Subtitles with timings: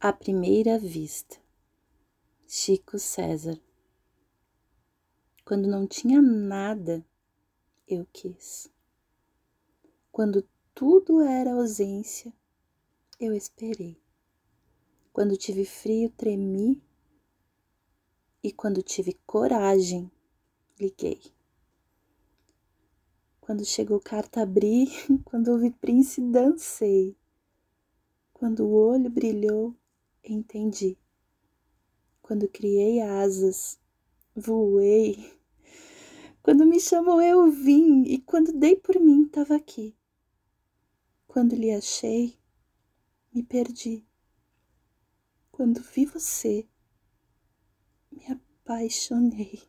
[0.00, 1.36] À primeira vista,
[2.46, 3.60] Chico César.
[5.44, 7.04] Quando não tinha nada,
[7.84, 8.70] eu quis.
[10.12, 12.32] Quando tudo era ausência,
[13.18, 14.00] eu esperei.
[15.12, 16.80] Quando tive frio, tremi.
[18.40, 20.08] E quando tive coragem,
[20.78, 21.20] liguei.
[23.40, 24.86] Quando chegou carta, abri.
[25.26, 27.16] Quando ouvi Prince, dancei.
[28.32, 29.74] Quando o olho brilhou,
[30.24, 30.98] entendi.
[32.22, 33.78] Quando criei asas,
[34.34, 35.38] voei.
[36.42, 39.96] Quando me chamou, eu vim, e quando dei por mim, estava aqui.
[41.26, 42.38] Quando lhe achei,
[43.32, 44.06] me perdi.
[45.50, 46.66] Quando vi você,
[48.10, 49.62] me apaixonei.